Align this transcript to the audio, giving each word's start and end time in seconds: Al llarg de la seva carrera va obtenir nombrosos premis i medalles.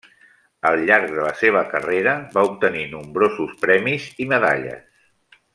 Al 0.69 0.79
llarg 0.89 1.11
de 1.17 1.19
la 1.25 1.33
seva 1.41 1.61
carrera 1.75 2.15
va 2.39 2.45
obtenir 2.49 2.87
nombrosos 2.97 3.55
premis 3.67 4.09
i 4.27 4.31
medalles. 4.37 5.41